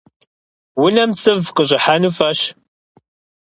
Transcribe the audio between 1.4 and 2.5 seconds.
къыщӏыхьэну фӏыщ.